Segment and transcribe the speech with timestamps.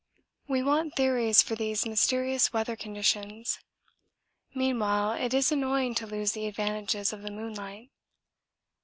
[0.47, 3.59] We want theories for these mysterious weather conditions;
[4.55, 7.91] meanwhile it is annoying to lose the advantages of the moonlight.